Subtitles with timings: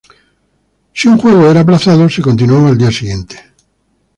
[0.95, 3.39] Si un juego era aplazado, se continuaba al día siguiente.